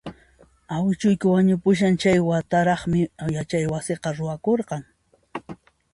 Awichuyki 0.75 1.25
wañupushan 1.33 1.91
anchay 1.93 2.19
wataraqmi 2.29 2.99
yachaywasiqa 3.35 4.07
ruwakurqan 4.17 4.81